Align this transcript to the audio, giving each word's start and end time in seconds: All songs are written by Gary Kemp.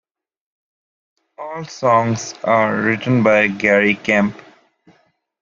All 1.37 1.63
songs 1.65 2.33
are 2.43 2.75
written 2.75 3.21
by 3.21 3.47
Gary 3.49 3.93
Kemp. 3.93 4.35